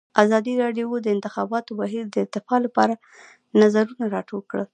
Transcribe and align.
ازادي 0.23 0.53
راډیو 0.63 0.87
د 0.99 1.03
د 1.05 1.07
انتخاباتو 1.15 1.71
بهیر 1.81 2.05
د 2.09 2.15
ارتقا 2.23 2.57
لپاره 2.65 2.93
نظرونه 3.61 4.03
راټول 4.15 4.41
کړي. 4.51 4.65